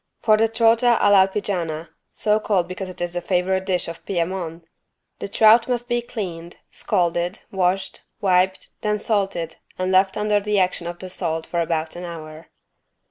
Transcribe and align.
For 0.23 0.35
the 0.35 0.49
=trota 0.49 0.97
all'alpigiana=, 0.99 1.89
so 2.15 2.39
called 2.39 2.67
because 2.67 2.89
it 2.89 2.99
is 3.01 3.13
the 3.13 3.21
favorite 3.21 3.67
dish 3.67 3.87
of 3.87 4.03
Piedmont, 4.07 4.65
the 5.19 5.27
trout 5.27 5.67
must 5.67 5.87
be 5.87 6.01
cleaned, 6.01 6.55
scaled, 6.71 7.19
washed, 7.51 8.01
wiped 8.19 8.69
then 8.81 8.97
salted 8.97 9.57
and 9.77 9.91
left 9.91 10.17
under 10.17 10.39
the 10.39 10.57
action 10.57 10.87
of 10.87 10.97
the 10.97 11.09
salt 11.11 11.45
for 11.45 11.61
about 11.61 11.95
an 11.95 12.05
hour. 12.05 12.47